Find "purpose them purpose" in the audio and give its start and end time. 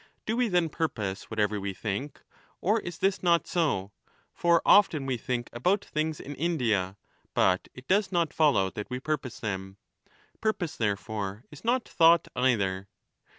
8.99-10.75